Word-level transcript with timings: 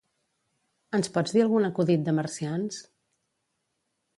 Ens 0.99 1.11
pots 1.17 1.35
dir 1.35 1.43
algun 1.45 1.67
acudit 1.69 2.07
de 2.09 2.17
marcians? 2.21 2.81